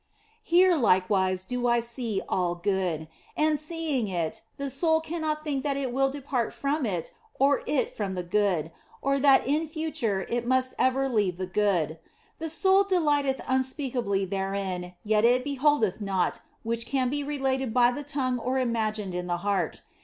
[0.41, 3.07] Here, likewise, do I see all Good;
[3.37, 7.95] and seeing it, the soul cannot think that it will depart from it or it
[7.95, 8.71] from the Good,
[9.03, 11.99] or that in future it must ever leave the Good.
[12.39, 18.01] The soul delighteth unspeakably therein, yet it beholdeth naught which can be related by the
[18.01, 19.83] tongue or imagined in the heart.